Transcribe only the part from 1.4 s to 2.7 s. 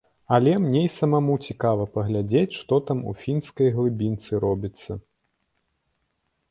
цікава паглядзець,